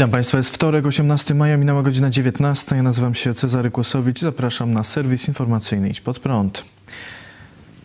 [0.00, 2.76] Witam Państwa, jest wtorek, 18 maja, minęła godzina 19.
[2.76, 6.64] Ja nazywam się Cezary Kłosowicz i zapraszam na serwis informacyjny Idź Pod Prąd.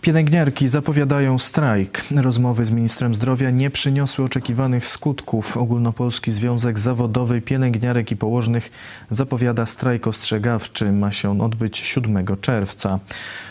[0.01, 2.03] Pielęgniarki zapowiadają strajk.
[2.15, 5.57] Rozmowy z ministrem zdrowia nie przyniosły oczekiwanych skutków.
[5.57, 8.71] Ogólnopolski Związek Zawodowy Pielęgniarek i Położnych
[9.09, 10.91] zapowiada strajk ostrzegawczy.
[10.91, 12.99] Ma się on odbyć 7 czerwca.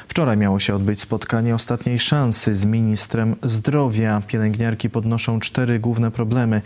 [0.09, 4.23] Wczoraj miało się odbyć spotkanie ostatniej szansy z ministrem zdrowia.
[4.27, 6.63] Pielęgniarki podnoszą cztery główne problemy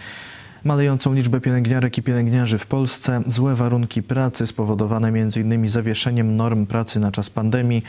[0.64, 5.68] malejącą liczbę pielęgniarek i pielęgniarzy w Polsce, złe warunki pracy spowodowane m.in.
[5.68, 7.82] zawieszeniem norm pracy na czas pandemii,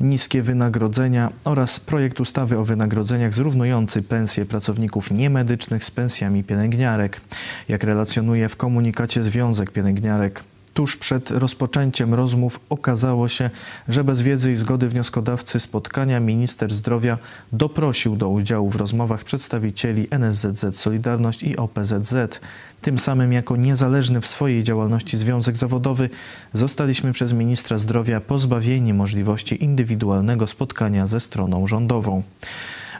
[0.00, 7.20] niskie wynagrodzenia oraz projekt ustawy o wynagrodzeniach zrównujący pensje pracowników niemedycznych z pensjami pielęgniarek.
[7.68, 10.44] Jak relacjonuje w komunikacie Związek Pielęgniarek,
[10.76, 13.50] tuż przed rozpoczęciem rozmów okazało się,
[13.88, 17.18] że bez wiedzy i zgody wnioskodawcy spotkania minister zdrowia
[17.52, 22.40] doprosił do udziału w rozmowach przedstawicieli NSZZ Solidarność i OPZZ.
[22.82, 26.10] Tym samym jako niezależny w swojej działalności związek zawodowy
[26.54, 32.22] zostaliśmy przez ministra zdrowia pozbawieni możliwości indywidualnego spotkania ze stroną rządową.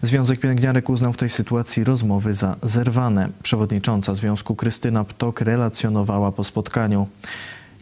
[0.02, 3.28] Związek Pielęgniarek uznał w tej sytuacji rozmowy za zerwane.
[3.42, 7.08] Przewodnicząca związku Krystyna Ptok relacjonowała po spotkaniu.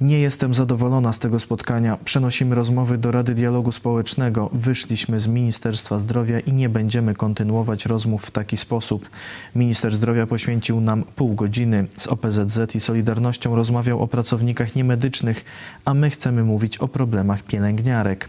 [0.00, 1.98] Nie jestem zadowolona z tego spotkania.
[2.04, 4.50] Przenosimy rozmowy do Rady Dialogu Społecznego.
[4.52, 9.10] Wyszliśmy z Ministerstwa Zdrowia i nie będziemy kontynuować rozmów w taki sposób.
[9.54, 11.86] Minister Zdrowia poświęcił nam pół godziny.
[11.96, 15.44] Z OPZZ i Solidarnością rozmawiał o pracownikach niemedycznych,
[15.84, 18.28] a my chcemy mówić o problemach pielęgniarek.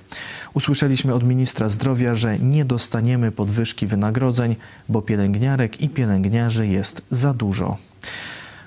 [0.54, 4.56] Usłyszeliśmy od ministra zdrowia, że nie dostaniemy podwyżki wynagrodzeń,
[4.90, 7.78] bo pielęgniarek i pielęgniarzy jest za dużo.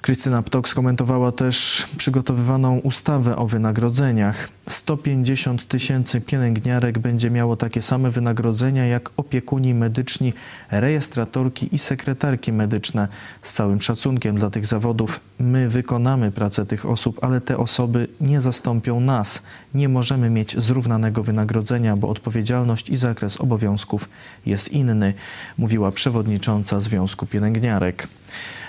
[0.08, 4.48] Krystyna Ptok skomentowała też przygotowywaną ustawę o wynagrodzeniach.
[4.68, 10.32] 150 tysięcy pielęgniarek będzie miało takie same wynagrodzenia jak opiekuni medyczni,
[10.70, 13.08] rejestratorki i sekretarki medyczne.
[13.42, 18.40] Z całym szacunkiem dla tych zawodów, my wykonamy pracę tych osób, ale te osoby nie
[18.40, 19.42] zastąpią nas.
[19.74, 24.08] Nie możemy mieć zrównanego wynagrodzenia, bo odpowiedzialność i zakres obowiązków
[24.46, 25.14] jest inny,
[25.58, 28.08] mówiła przewodnicząca Związku Pielęgniarek.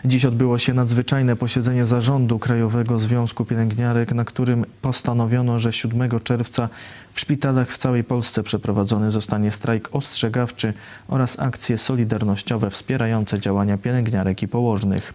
[0.06, 6.70] Dziś odbyło się nadzwyczajne posiedzenie zarządu Krajowego Związku Pielęgniarek, na którym postanowiono, że 7 czerwca
[7.14, 10.74] w szpitalach w całej Polsce przeprowadzony zostanie strajk ostrzegawczy
[11.08, 15.14] oraz akcje solidarnościowe wspierające działania pielęgniarek i położnych.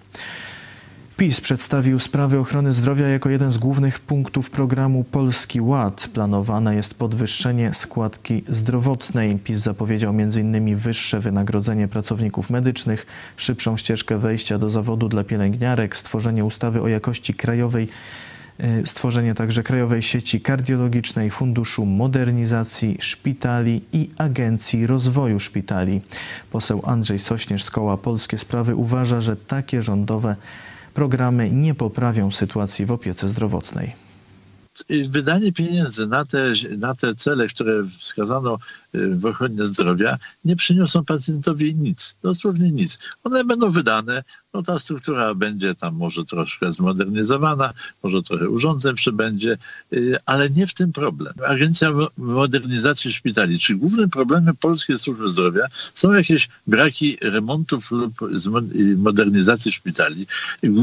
[1.16, 6.08] PiS przedstawił sprawy ochrony zdrowia jako jeden z głównych punktów programu Polski Ład.
[6.14, 9.38] Planowane jest podwyższenie składki zdrowotnej.
[9.38, 10.76] PiS zapowiedział m.in.
[10.76, 17.34] wyższe wynagrodzenie pracowników medycznych, szybszą ścieżkę wejścia do zawodu dla pielęgniarek, stworzenie ustawy o jakości
[17.34, 17.88] krajowej
[18.60, 26.00] y, stworzenie także Krajowej Sieci Kardiologicznej, Funduszu Modernizacji Szpitali i Agencji Rozwoju Szpitali.
[26.50, 30.36] Poseł Andrzej Sośnierz z Koła Polskie Sprawy uważa, że takie rządowe
[30.94, 33.92] programy nie poprawią sytuacji w opiece zdrowotnej.
[35.08, 38.58] Wydanie pieniędzy na te, na te cele, które wskazano
[38.94, 42.98] w ochronie zdrowia, nie przyniosą pacjentowi nic, dosłownie nic.
[43.24, 44.24] One będą wydane,
[44.54, 47.72] no ta struktura będzie tam może troszkę zmodernizowana,
[48.02, 49.58] może trochę urządzeń przybędzie,
[49.92, 51.34] y, ale nie w tym problem.
[51.46, 58.96] Agencja Modernizacji Szpitali, czy głównym problemem polskiej służby zdrowia są jakieś braki remontów lub y,
[58.96, 60.26] modernizacji szpitali.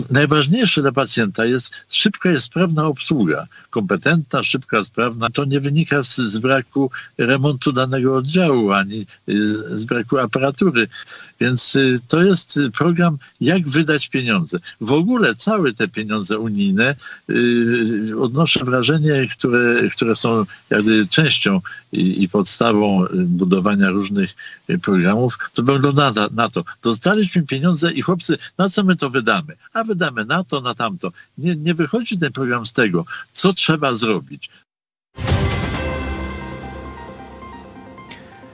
[0.10, 5.30] Najważniejsze dla pacjenta jest szybka i sprawna obsługa, kompetentna, szybka, sprawna.
[5.30, 10.88] To nie wynika z, z braku remontu danego oddziału, ani y, z braku aparatury.
[11.40, 11.78] Więc
[12.08, 14.60] to jest program, jak wydać pieniądze.
[14.82, 16.96] W ogóle całe te pieniądze unijne
[18.20, 21.62] odnoszę wrażenie, które, które są jakby częścią
[21.92, 24.36] i, i podstawą budowania różnych
[24.82, 26.64] programów, to wygląda na, na to.
[26.84, 29.56] Dostaliśmy pieniądze i chłopcy, na co my to wydamy?
[29.74, 31.12] A wydamy na to, na tamto.
[31.38, 34.50] Nie, nie wychodzi ten program z tego, co trzeba zrobić.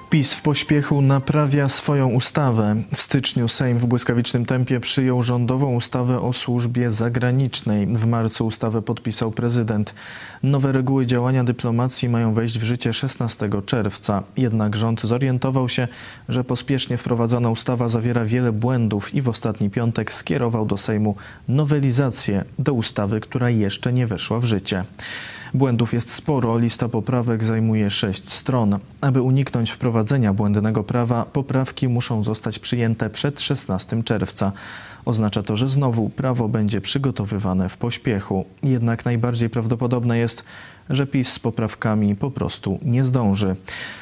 [0.09, 2.75] PiS w pośpiechu naprawia swoją ustawę.
[2.93, 7.87] W styczniu Sejm w błyskawicznym tempie przyjął rządową ustawę o służbie zagranicznej.
[7.87, 9.95] W marcu ustawę podpisał prezydent.
[10.43, 14.23] Nowe reguły działania dyplomacji mają wejść w życie 16 czerwca.
[14.37, 15.87] Jednak rząd zorientował się,
[16.29, 21.15] że pospiesznie wprowadzana ustawa zawiera wiele błędów i w ostatni piątek skierował do Sejmu
[21.47, 24.83] nowelizację do ustawy, która jeszcze nie weszła w życie.
[25.53, 28.79] Błędów jest sporo, lista poprawek zajmuje sześć stron.
[29.01, 34.51] Aby uniknąć wprowadzenia błędnego prawa, poprawki muszą zostać przyjęte przed 16 czerwca.
[35.05, 38.45] Oznacza to, że znowu prawo będzie przygotowywane w pośpiechu.
[38.63, 40.43] Jednak najbardziej prawdopodobne jest,
[40.89, 43.55] że PiS z poprawkami po prostu nie zdąży.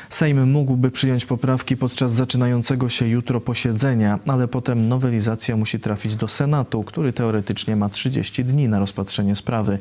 [0.10, 6.28] Sejm mógłby przyjąć poprawki podczas zaczynającego się jutro posiedzenia, ale potem nowelizacja musi trafić do
[6.28, 9.80] Senatu, który teoretycznie ma 30 dni na rozpatrzenie sprawy.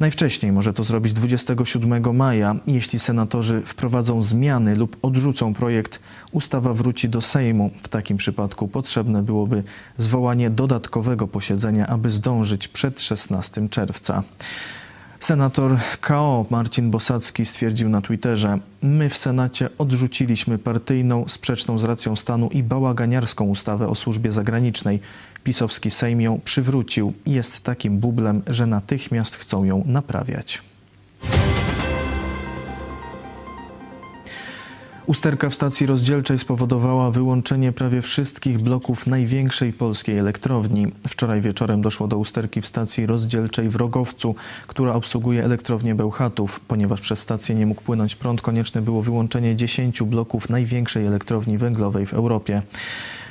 [0.00, 2.56] Najwcześniej może to zrobić 27 maja.
[2.66, 6.00] Jeśli senatorzy wprowadzą zmiany lub odrzucą projekt,
[6.32, 7.70] ustawa wróci do Sejmu.
[7.82, 9.62] W takim przypadku potrzebne byłoby
[9.96, 14.22] zwołanie dodatkowego posiedzenia, aby zdążyć przed 16 czerwca.
[15.20, 22.16] Senator KO Marcin Bosacki stwierdził na Twitterze: My w Senacie odrzuciliśmy partyjną, sprzeczną z racją
[22.16, 25.00] stanu i bałaganiarską ustawę o służbie zagranicznej.
[25.44, 30.73] Pisowski Sejm ją przywrócił i jest takim bublem, że natychmiast chcą ją naprawiać.
[35.06, 40.86] Usterka w stacji rozdzielczej spowodowała wyłączenie prawie wszystkich bloków największej polskiej elektrowni.
[41.08, 44.34] Wczoraj wieczorem doszło do usterki w stacji rozdzielczej w Rogowcu,
[44.66, 46.60] która obsługuje elektrownię Bełchatów.
[46.60, 52.06] Ponieważ przez stację nie mógł płynąć prąd, konieczne było wyłączenie 10 bloków największej elektrowni węglowej
[52.06, 52.62] w Europie.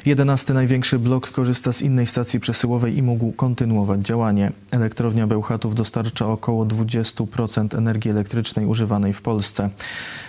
[0.06, 4.52] Jedenasty największy blok korzysta z innej stacji przesyłowej i mógł kontynuować działanie.
[4.72, 9.70] Elektrownia Bełchatów dostarcza około 20% energii elektrycznej używanej w Polsce.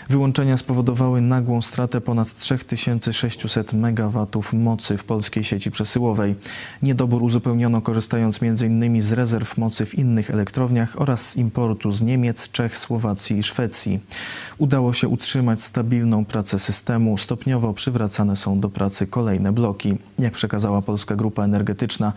[0.09, 6.35] Wyłączenia spowodowały nagłą stratę ponad 3600 MW mocy w polskiej sieci przesyłowej.
[6.82, 9.03] Niedobór uzupełniono korzystając m.in.
[9.03, 14.00] z rezerw mocy w innych elektrowniach oraz z importu z Niemiec, Czech, Słowacji i Szwecji.
[14.59, 17.19] Udało się utrzymać stabilną pracę systemu.
[17.19, 19.63] Stopniowo przywracane są do pracy kolejne bloki.
[20.19, 22.12] Jak przekazała Polska Grupa Energetyczna,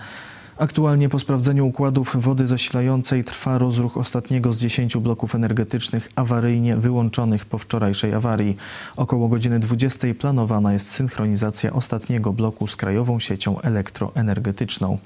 [0.60, 7.46] Aktualnie po sprawdzeniu układów wody zasilającej trwa rozruch ostatniego z 10 bloków energetycznych awaryjnie wyłączonych
[7.46, 8.58] po wczorajszej awarii.
[8.96, 14.98] Około godziny 20 planowana jest synchronizacja ostatniego bloku z krajową siecią elektroenergetyczną.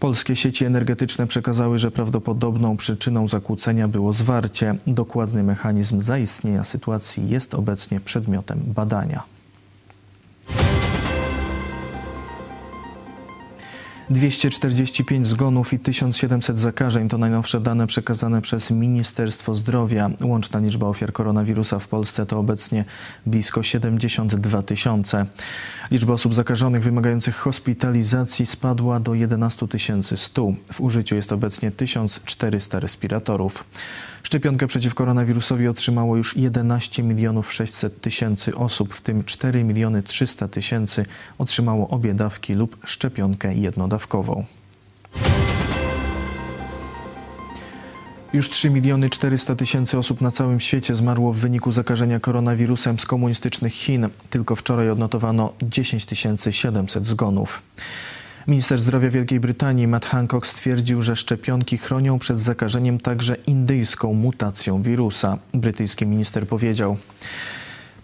[0.00, 4.74] Polskie sieci energetyczne przekazały, że prawdopodobną przyczyną zakłócenia było zwarcie.
[4.86, 9.37] Dokładny mechanizm zaistnienia sytuacji jest obecnie przedmiotem badania.
[14.10, 20.10] 245 zgonów i 1700 zakażeń to najnowsze dane przekazane przez Ministerstwo Zdrowia.
[20.22, 22.84] Łączna liczba ofiar koronawirusa w Polsce to obecnie
[23.26, 25.26] blisko 72 tysiące.
[25.90, 29.66] Liczba osób zakażonych wymagających hospitalizacji spadła do 11
[30.16, 30.52] 100.
[30.72, 33.64] W użyciu jest obecnie 1400 respiratorów.
[34.22, 40.48] Szczepionkę przeciw koronawirusowi otrzymało już 11 milionów 600 tysięcy osób, w tym 4 miliony 300
[40.48, 41.06] tysięcy
[41.38, 44.44] otrzymało obie dawki lub szczepionkę jednodawkową.
[48.32, 53.06] Już 3 miliony 400 tysięcy osób na całym świecie zmarło w wyniku zakażenia koronawirusem z
[53.06, 54.08] komunistycznych Chin.
[54.30, 56.06] Tylko wczoraj odnotowano 10
[56.50, 57.62] 700 zgonów.
[58.48, 64.82] Minister zdrowia Wielkiej Brytanii Matt Hancock stwierdził, że szczepionki chronią przed zakażeniem także indyjską mutacją
[64.82, 65.38] wirusa.
[65.54, 66.96] Brytyjski minister powiedział: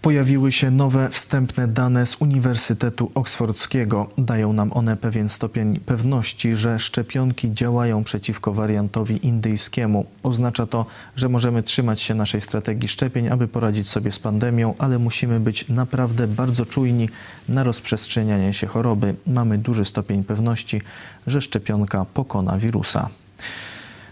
[0.05, 4.09] Pojawiły się nowe wstępne dane z Uniwersytetu Oksfordzkiego.
[4.17, 10.05] Dają nam one pewien stopień pewności, że szczepionki działają przeciwko wariantowi indyjskiemu.
[10.23, 10.85] Oznacza to,
[11.15, 15.69] że możemy trzymać się naszej strategii szczepień, aby poradzić sobie z pandemią, ale musimy być
[15.69, 17.09] naprawdę bardzo czujni
[17.49, 19.15] na rozprzestrzenianie się choroby.
[19.27, 20.81] Mamy duży stopień pewności,
[21.27, 23.09] że szczepionka pokona wirusa.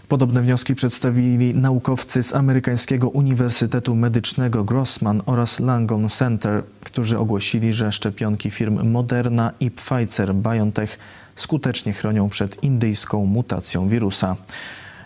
[0.08, 7.92] Podobne wnioski przedstawili naukowcy z amerykańskiego Uniwersytetu Medycznego Grossman oraz Langone Center, którzy ogłosili, że
[7.92, 10.98] szczepionki firm Moderna i Pfizer BioNTech
[11.34, 14.36] skutecznie chronią przed indyjską mutacją wirusa.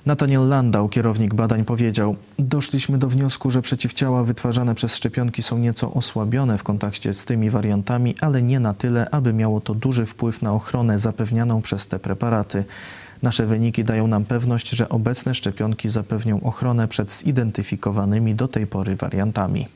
[0.07, 5.93] Nathaniel Landau, kierownik badań, powiedział: Doszliśmy do wniosku, że przeciwciała wytwarzane przez szczepionki są nieco
[5.93, 10.43] osłabione w kontakcie z tymi wariantami, ale nie na tyle, aby miało to duży wpływ
[10.43, 12.65] na ochronę zapewnianą przez te preparaty.
[13.23, 18.97] Nasze wyniki dają nam pewność, że obecne szczepionki zapewnią ochronę przed zidentyfikowanymi do tej pory
[18.97, 19.67] wariantami.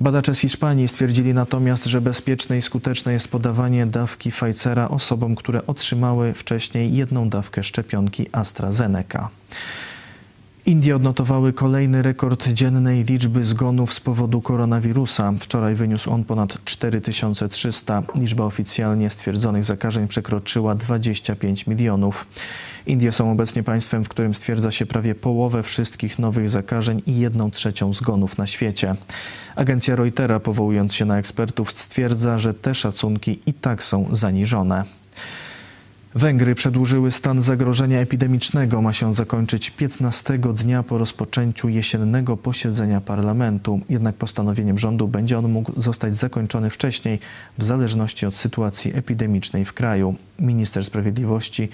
[0.00, 5.66] Badacze z Hiszpanii stwierdzili natomiast, że bezpieczne i skuteczne jest podawanie dawki Pfizera osobom, które
[5.66, 9.28] otrzymały wcześniej jedną dawkę szczepionki AstraZeneca.
[10.68, 15.32] Indie odnotowały kolejny rekord dziennej liczby zgonów z powodu koronawirusa.
[15.40, 18.02] Wczoraj wyniósł on ponad 4300.
[18.14, 22.26] Liczba oficjalnie stwierdzonych zakażeń przekroczyła 25 milionów.
[22.86, 27.50] Indie są obecnie państwem, w którym stwierdza się prawie połowę wszystkich nowych zakażeń i jedną
[27.50, 28.94] trzecią zgonów na świecie.
[29.56, 34.84] Agencja Reutera, powołując się na ekspertów, stwierdza, że te szacunki i tak są zaniżone.
[36.14, 38.82] Węgry przedłużyły stan zagrożenia epidemicznego.
[38.82, 43.80] Ma się zakończyć 15 dnia po rozpoczęciu jesiennego posiedzenia parlamentu.
[43.88, 47.18] Jednak postanowieniem rządu będzie on mógł zostać zakończony wcześniej,
[47.58, 50.14] w zależności od sytuacji epidemicznej w kraju.
[50.38, 51.68] Minister Sprawiedliwości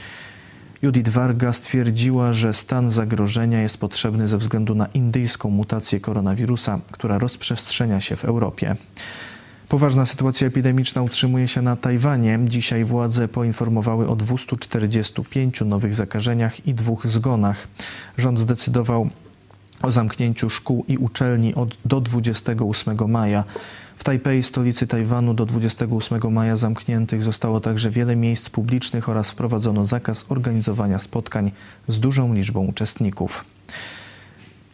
[0.82, 7.18] Judith Varga stwierdziła, że stan zagrożenia jest potrzebny ze względu na indyjską mutację koronawirusa, która
[7.18, 8.76] rozprzestrzenia się w Europie.
[9.74, 12.38] Poważna sytuacja epidemiczna utrzymuje się na Tajwanie.
[12.44, 17.68] Dzisiaj władze poinformowały o 245 nowych zakażeniach i dwóch zgonach.
[18.18, 19.10] Rząd zdecydował
[19.82, 23.44] o zamknięciu szkół i uczelni od, do 28 maja.
[23.96, 29.84] W Tajpej, stolicy Tajwanu, do 28 maja zamkniętych zostało także wiele miejsc publicznych oraz wprowadzono
[29.84, 31.52] zakaz organizowania spotkań
[31.88, 33.44] z dużą liczbą uczestników.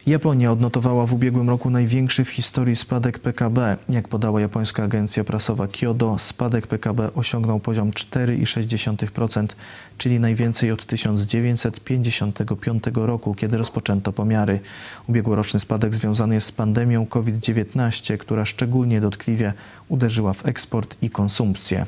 [0.07, 3.77] Japonia odnotowała w ubiegłym roku największy w historii spadek PKB.
[3.89, 9.47] Jak podała japońska agencja prasowa Kyodo, spadek PKB osiągnął poziom 4,6%,
[9.97, 14.59] czyli najwięcej od 1955 roku, kiedy rozpoczęto pomiary.
[15.07, 19.53] Ubiegłoroczny spadek związany jest z pandemią COVID-19, która szczególnie dotkliwie
[19.89, 21.85] uderzyła w eksport i konsumpcję.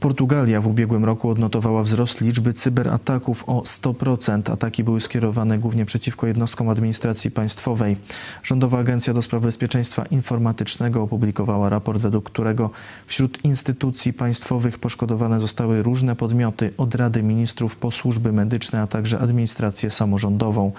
[0.00, 4.52] Portugalia w ubiegłym roku odnotowała wzrost liczby cyberataków o 100%.
[4.52, 7.96] Ataki były skierowane głównie przeciwko jednostkom administracji państwowej.
[8.42, 12.70] Rządowa Agencja do Spraw Bezpieczeństwa Informatycznego opublikowała raport, według którego
[13.06, 19.18] wśród instytucji państwowych poszkodowane zostały różne podmioty, od Rady Ministrów po służby medyczne, a także
[19.18, 20.72] administrację samorządową.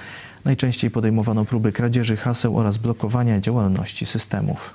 [0.46, 4.74] Najczęściej podejmowano próby kradzieży haseł oraz blokowania działalności systemów.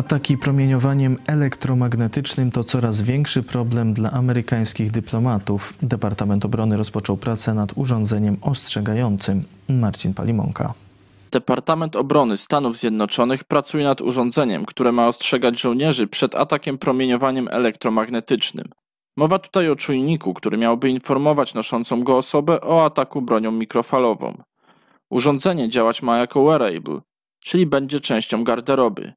[0.00, 5.74] Ataki promieniowaniem elektromagnetycznym to coraz większy problem dla amerykańskich dyplomatów.
[5.82, 9.44] Departament Obrony rozpoczął pracę nad urządzeniem ostrzegającym.
[9.68, 10.74] Marcin Palimonka.
[11.30, 18.66] Departament Obrony Stanów Zjednoczonych pracuje nad urządzeniem, które ma ostrzegać żołnierzy przed atakiem promieniowaniem elektromagnetycznym.
[19.16, 24.42] Mowa tutaj o czujniku, który miałby informować noszącą go osobę o ataku bronią mikrofalową.
[25.10, 27.00] Urządzenie działać ma jako wearable,
[27.40, 29.12] czyli będzie częścią garderoby.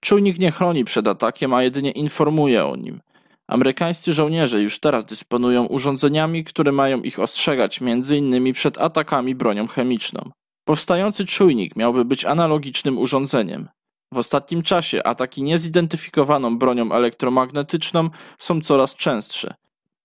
[0.00, 3.00] Czujnik nie chroni przed atakiem, a jedynie informuje o nim.
[3.48, 8.52] Amerykańscy żołnierze już teraz dysponują urządzeniami, które mają ich ostrzegać m.in.
[8.52, 10.30] przed atakami bronią chemiczną.
[10.64, 13.68] Powstający czujnik miałby być analogicznym urządzeniem.
[14.12, 19.54] W ostatnim czasie ataki niezidentyfikowaną bronią elektromagnetyczną są coraz częstsze.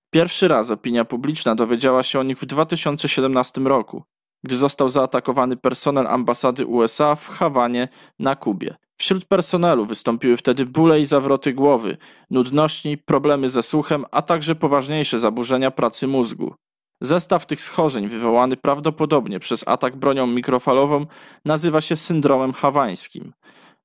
[0.09, 4.03] Pierwszy raz opinia publiczna dowiedziała się o nich w 2017 roku,
[4.43, 7.87] gdy został zaatakowany personel ambasady USA w Hawanie
[8.19, 8.75] na Kubie.
[8.97, 11.97] Wśród personelu wystąpiły wtedy bóle i zawroty głowy,
[12.29, 16.55] nudności, problemy ze słuchem, a także poważniejsze zaburzenia pracy mózgu.
[17.01, 21.05] Zestaw tych schorzeń, wywołany prawdopodobnie przez atak bronią mikrofalową,
[21.45, 23.33] nazywa się syndromem hawańskim.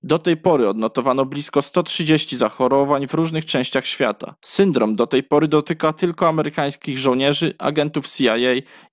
[0.02, 4.34] Do tej pory odnotowano blisko 130 zachorowań w różnych częściach świata.
[4.42, 8.36] Syndrom do tej pory dotyka tylko amerykańskich żołnierzy, agentów CIA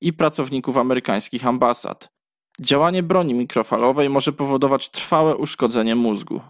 [0.02, 2.17] i pracowników amerykańskich ambasad.
[2.62, 6.42] Działanie broni mikrofalowej może powodować trwałe uszkodzenie mózgu.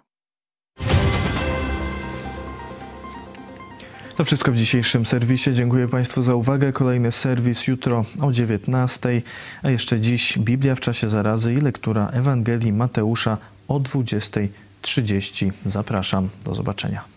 [4.15, 5.53] To wszystko w dzisiejszym serwisie.
[5.53, 6.71] Dziękuję Państwu za uwagę.
[6.71, 9.21] Kolejny serwis jutro o 19,
[9.63, 13.37] a jeszcze dziś Biblia w czasie zarazy i lektura Ewangelii Mateusza
[13.67, 15.51] o 20.30.
[15.65, 16.29] Zapraszam.
[16.45, 17.16] Do zobaczenia.